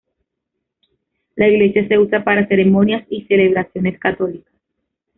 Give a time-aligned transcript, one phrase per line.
[1.35, 4.51] La iglesia se usa para ceremonias y celebraciones católicas.